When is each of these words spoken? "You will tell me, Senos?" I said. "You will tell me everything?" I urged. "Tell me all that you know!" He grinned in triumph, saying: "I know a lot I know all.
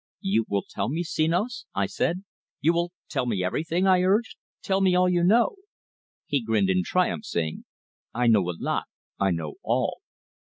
"You 0.21 0.45
will 0.49 0.63
tell 0.67 0.89
me, 0.89 1.03
Senos?" 1.03 1.65
I 1.75 1.85
said. 1.85 2.23
"You 2.59 2.73
will 2.73 2.91
tell 3.07 3.27
me 3.27 3.43
everything?" 3.43 3.85
I 3.85 4.01
urged. 4.01 4.35
"Tell 4.63 4.81
me 4.81 4.95
all 4.95 5.05
that 5.05 5.11
you 5.13 5.23
know!" 5.23 5.57
He 6.25 6.41
grinned 6.41 6.71
in 6.71 6.81
triumph, 6.83 7.25
saying: 7.25 7.65
"I 8.11 8.25
know 8.25 8.49
a 8.49 8.57
lot 8.57 8.85
I 9.19 9.29
know 9.29 9.57
all. 9.61 10.01